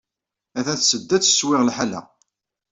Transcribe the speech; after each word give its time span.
Atan 0.57 0.75
tetteddu 0.77 1.11
ad 1.17 1.23
tettwiɣ 1.23 1.61
lḥala. 1.63 2.01